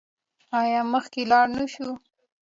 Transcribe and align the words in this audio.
آیا 0.59 0.81
مخکې 0.93 1.21
لاړ 1.31 1.45
نشو؟ 1.57 1.89